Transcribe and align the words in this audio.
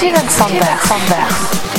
Steven 0.00 0.30
Sandberg. 0.30 1.69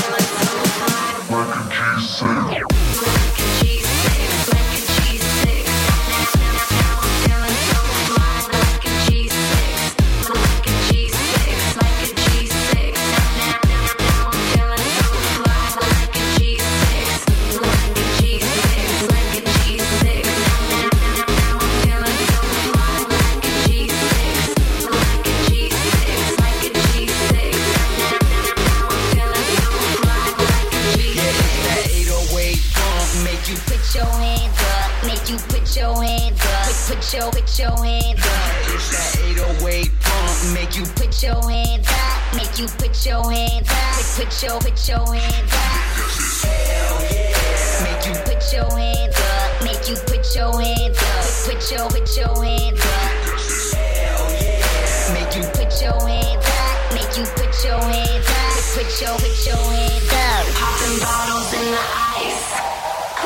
switch 58.72 59.02
your, 59.04 59.20
switch 59.20 59.48
your 59.48 59.60
head 59.60 60.00
up. 60.16 60.48
Popping 60.56 61.00
bottles 61.04 61.52
in 61.60 61.68
the 61.76 61.86
ice, 62.24 62.56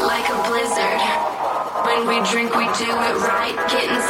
like 0.01 0.25
a 0.25 0.37
blizzard. 0.49 1.01
When 1.85 2.09
we 2.09 2.17
drink, 2.25 2.49
we 2.57 2.65
do 2.81 2.89
it 2.89 3.15
right. 3.29 3.53
Getting 3.69 4.01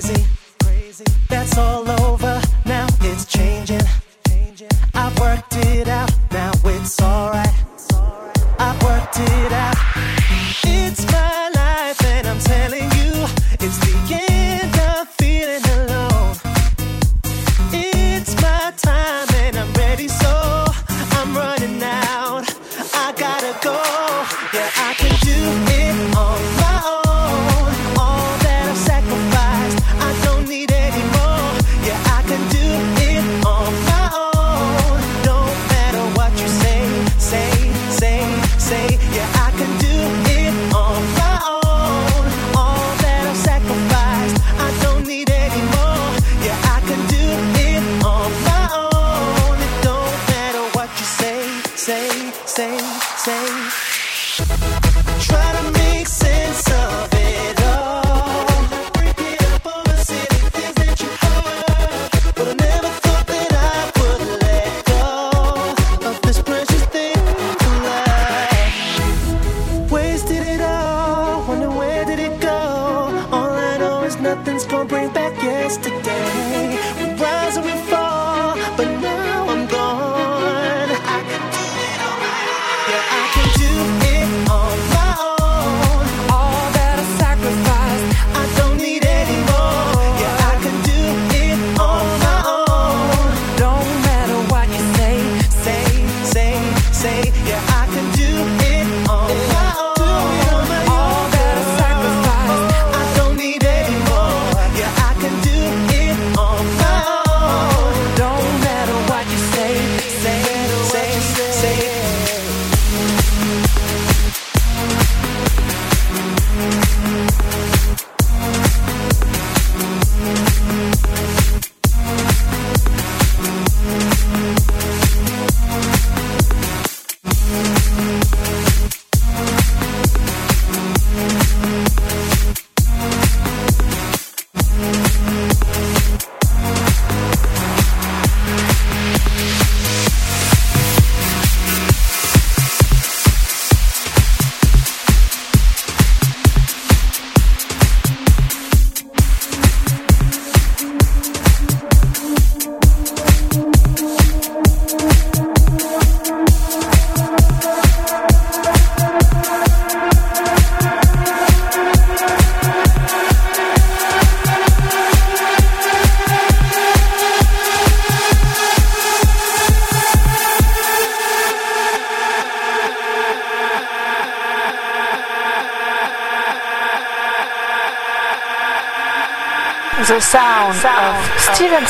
crazy. 0.00 1.04
That's 1.28 1.56
all 1.56 1.88
over 1.88 2.03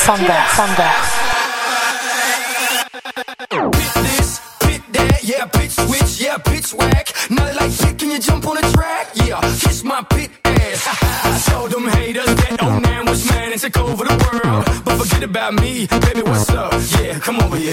Thunder, 0.04 0.26
thunder. 0.50 0.92
Bit 3.72 3.94
this, 4.04 4.40
bit 4.60 4.82
that, 4.92 5.20
yeah, 5.24 5.46
bitch 5.46 5.86
switch, 5.86 6.20
yeah, 6.20 6.36
bitch 6.36 6.74
whack. 6.74 7.08
Not 7.30 7.54
like 7.56 7.72
shit, 7.72 7.98
can 7.98 8.10
you 8.10 8.18
jump 8.18 8.46
on 8.46 8.58
a 8.58 8.72
track? 8.72 9.08
Yeah, 9.14 9.40
kiss 9.40 9.82
my 9.82 10.02
pit 10.10 10.30
ass. 10.44 10.86
I 11.00 11.50
told 11.50 11.70
them 11.70 11.88
haters 11.88 12.26
that 12.26 12.62
old 12.62 12.82
man 12.82 13.06
was 13.06 13.24
mad 13.30 13.52
and 13.52 13.60
took 13.60 13.78
over 13.78 14.04
the 14.04 14.16
world. 14.44 14.66
But 14.84 14.98
forget 14.98 15.22
about 15.22 15.54
me, 15.54 15.86
baby, 15.86 16.20
what's 16.20 16.50
up? 16.50 16.74
Yeah, 17.00 17.18
come 17.20 17.40
over 17.40 17.56
here. 17.56 17.72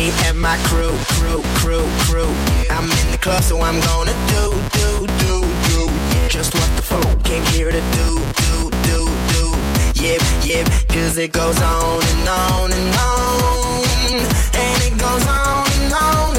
me 0.00 0.10
and 0.26 0.40
my 0.40 0.56
crew, 0.68 0.96
crew, 1.14 1.42
crew, 1.60 1.86
crew. 2.06 2.32
I'm 2.70 2.88
in 3.00 3.06
the 3.12 3.18
club, 3.20 3.42
so 3.42 3.60
I'm 3.60 3.78
gonna 3.90 4.16
do, 4.34 4.44
do, 4.78 4.90
do, 5.22 5.34
do. 5.68 5.80
Just 6.28 6.54
what 6.54 6.70
the 6.76 6.82
fuck 6.90 7.22
came 7.22 7.44
here 7.54 7.70
to 7.70 7.82
do, 7.98 8.08
do, 8.44 8.56
do, 8.88 8.98
do. 9.32 9.44
Yep, 10.02 10.22
yep, 10.50 10.66
cause 10.88 11.18
it 11.18 11.32
goes 11.32 11.60
on 11.60 12.02
and 12.12 12.28
on 12.28 12.68
and 12.78 12.90
on. 13.08 13.82
And 14.64 14.78
it 14.88 14.94
goes 14.98 15.26
on 15.26 15.66
and 15.78 15.92
on. 15.92 16.29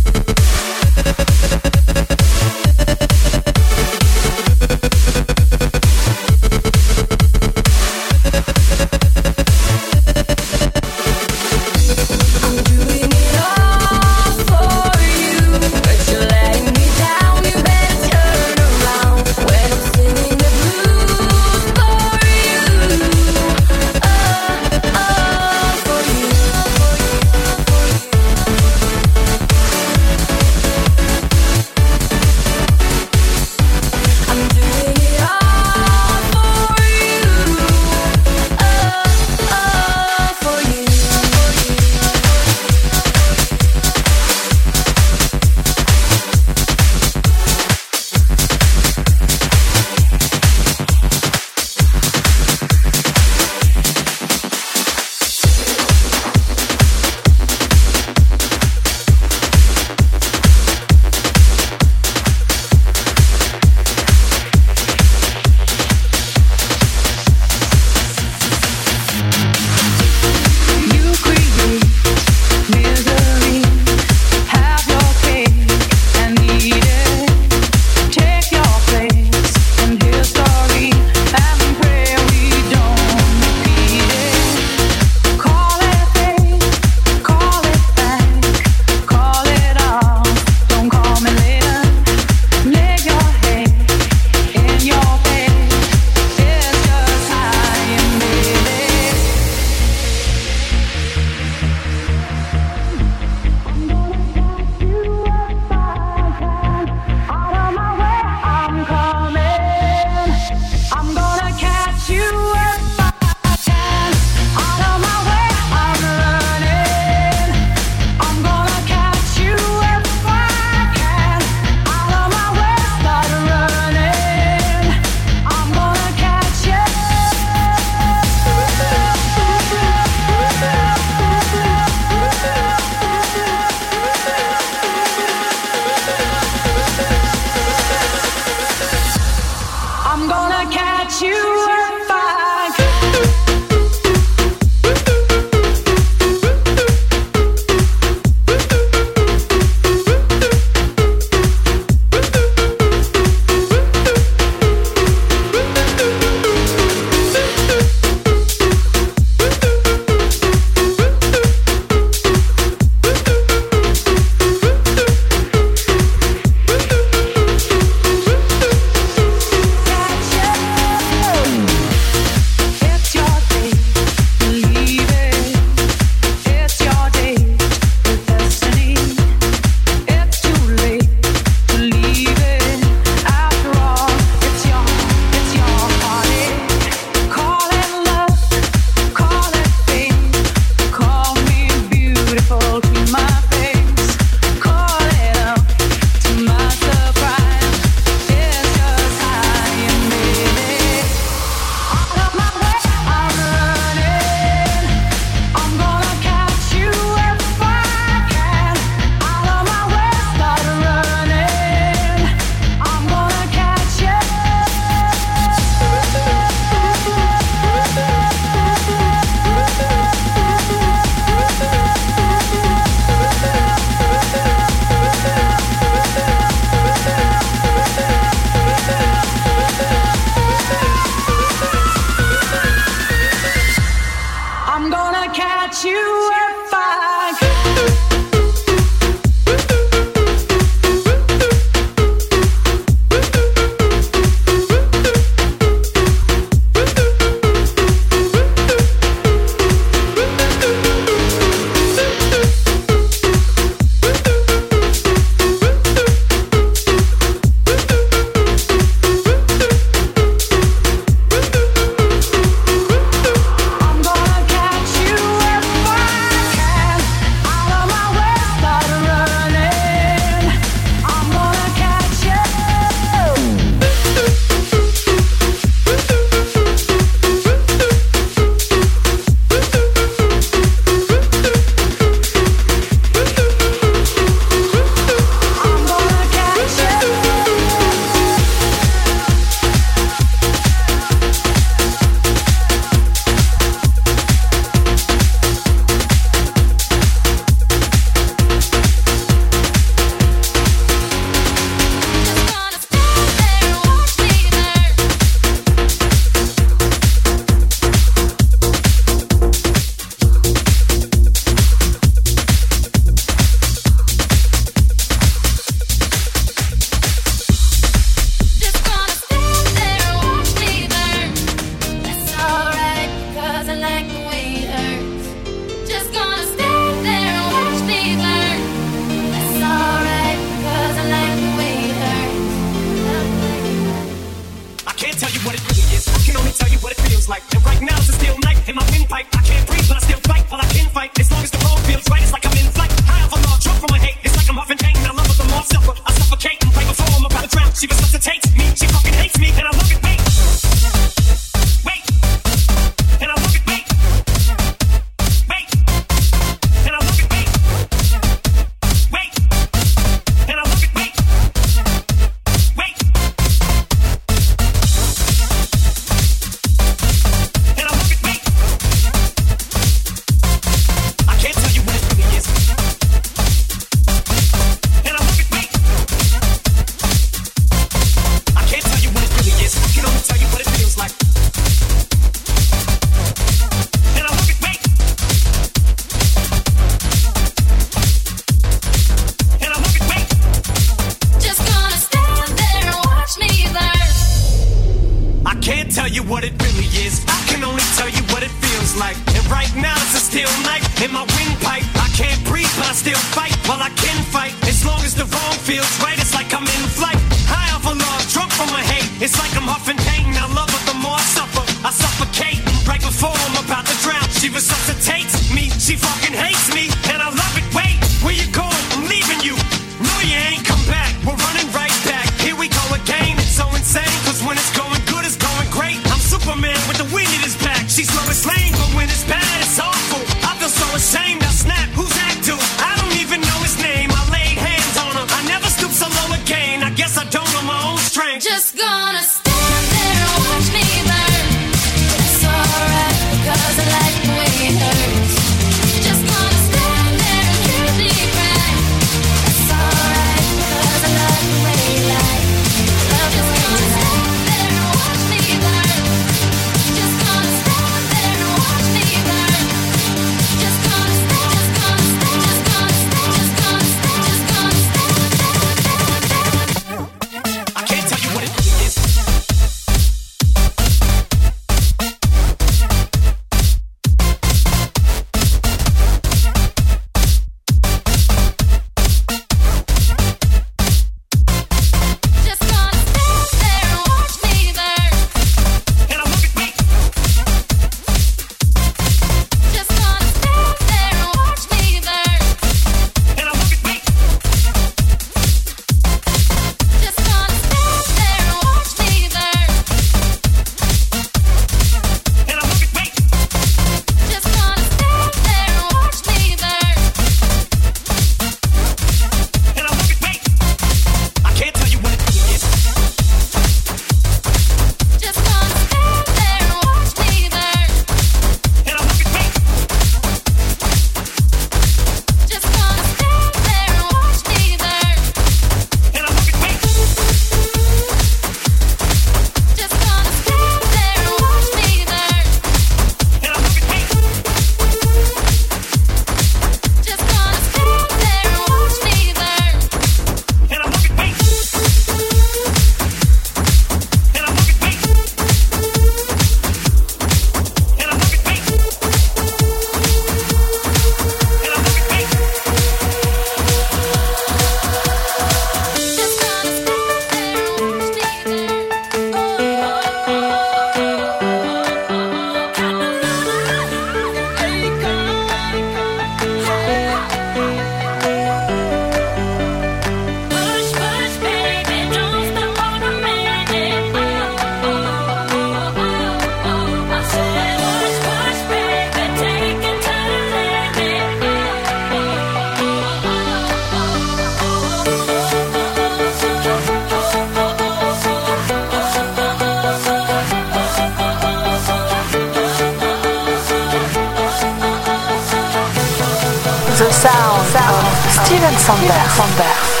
Steven 597.73 598.77
Sandberg. 598.77 600.00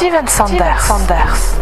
Steven 0.00 0.26
Sanders. 0.28 0.80
Sanders. 0.80 1.59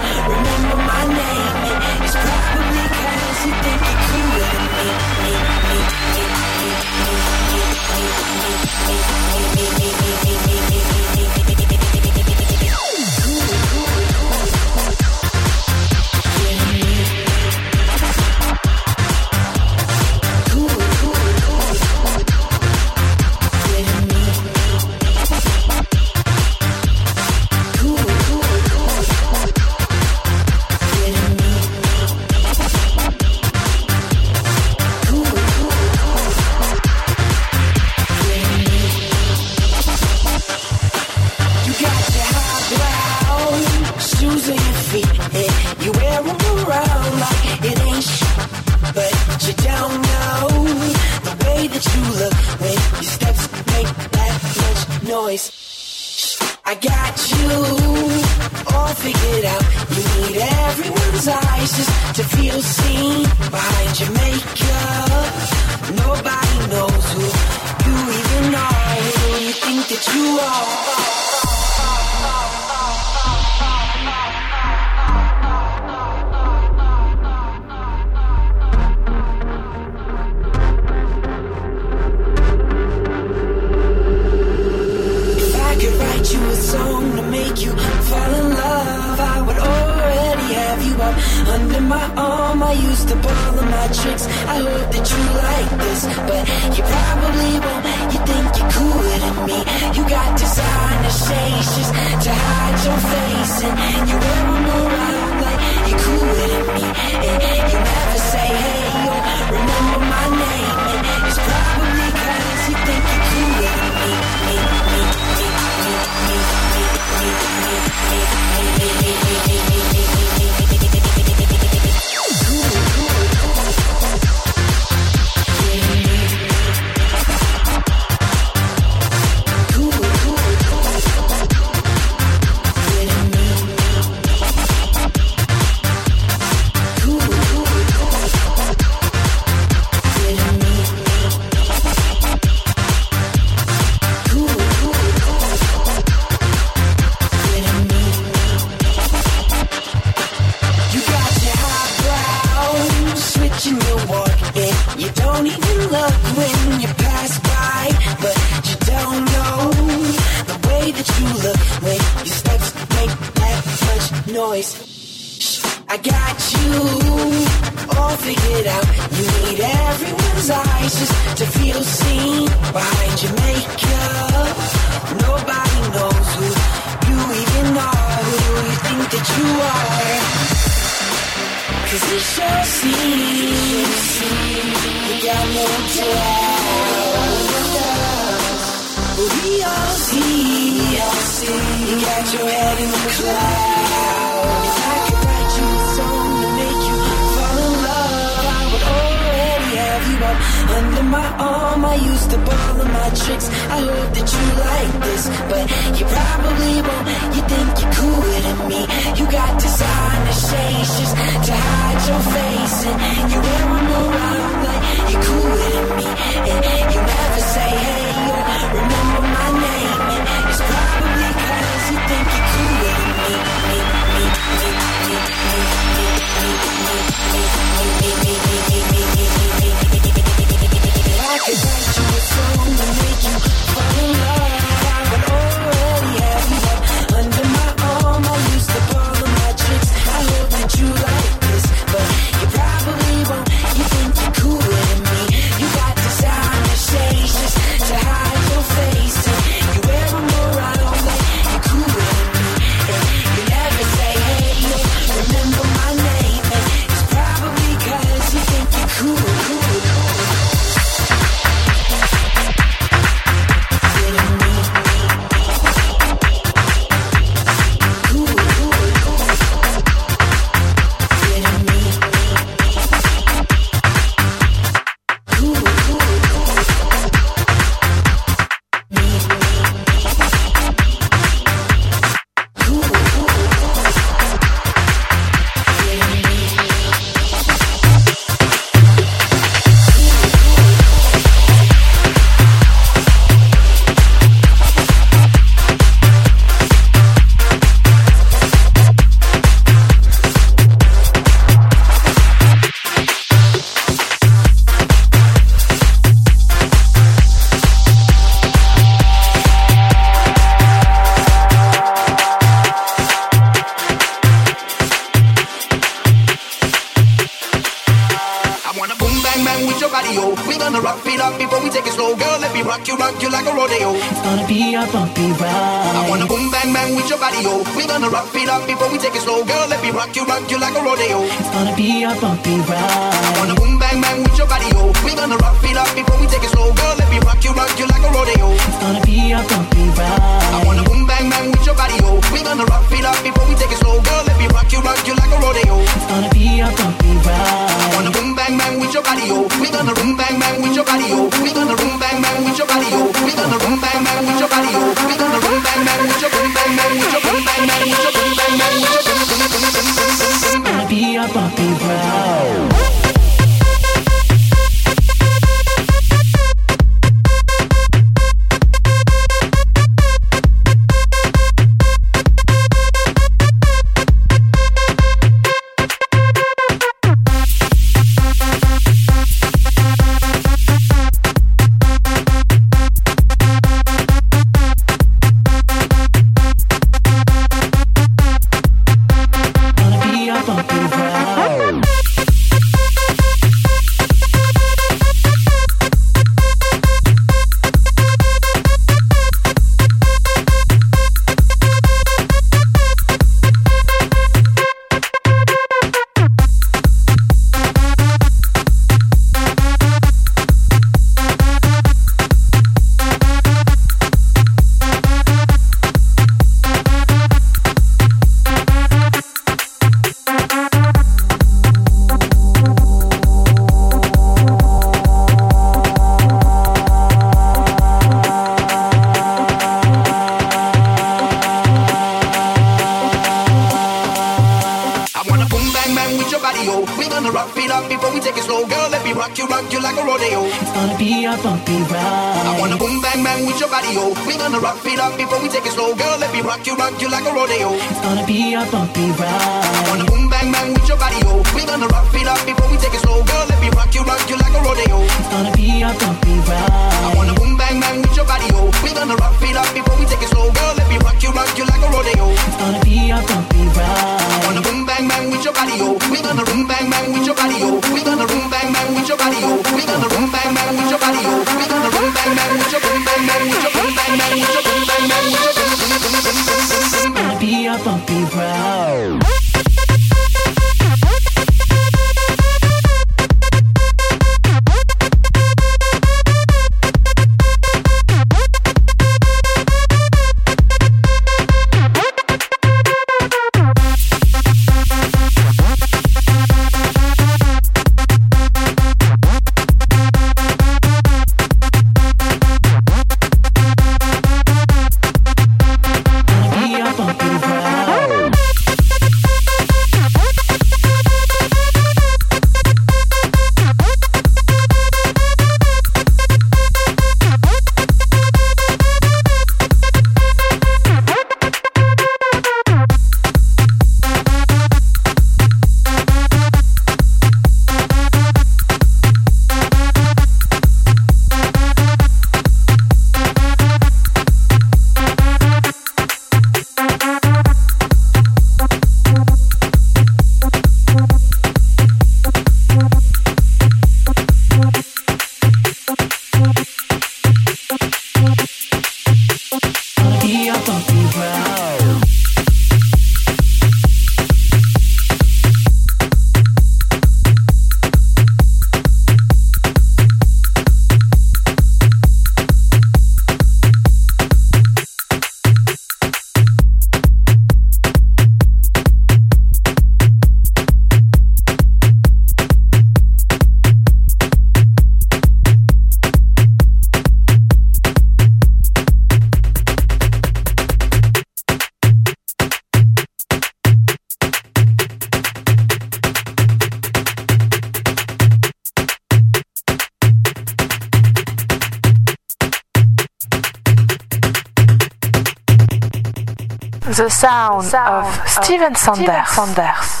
Steven 598.61 598.75
Sanders. 598.75 599.27
Sanders. 599.33 600.00